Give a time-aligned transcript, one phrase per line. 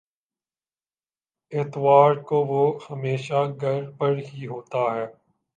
[1.51, 5.05] اتوار کو وہ ہمیشہ گھر پر ہی ہوتا ہے۔